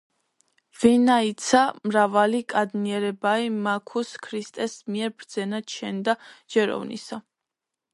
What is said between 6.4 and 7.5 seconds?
ჯეროვნისა.